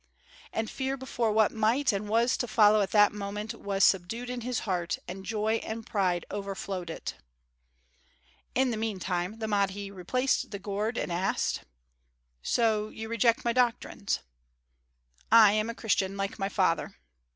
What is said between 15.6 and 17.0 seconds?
a Christian like my father."